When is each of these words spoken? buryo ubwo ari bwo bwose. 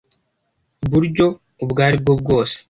buryo 0.91 1.25
ubwo 1.63 1.79
ari 1.87 1.97
bwo 2.01 2.13
bwose. 2.21 2.55